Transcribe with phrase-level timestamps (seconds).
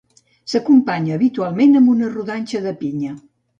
[0.53, 3.15] S'acompanya habitualment amb una rodanxa de pinya.